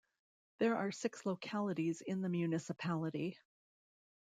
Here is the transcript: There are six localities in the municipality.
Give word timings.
There 0.57 0.77
are 0.77 0.91
six 0.91 1.27
localities 1.27 2.01
in 2.01 2.21
the 2.23 2.29
municipality. 2.29 3.37